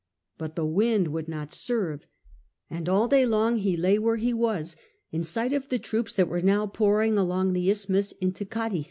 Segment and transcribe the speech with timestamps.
[0.39, 2.07] But the wind would not serve,
[2.71, 4.75] and all day long he lay where he was,
[5.11, 8.79] in sight of the troops that were now pouring along the isthmus into Cadiz.